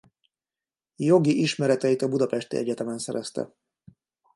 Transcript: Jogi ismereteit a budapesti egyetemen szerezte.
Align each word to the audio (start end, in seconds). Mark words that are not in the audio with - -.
Jogi 1.09 1.33
ismereteit 1.41 2.01
a 2.01 2.07
budapesti 2.09 2.57
egyetemen 2.57 2.97
szerezte. 2.97 3.51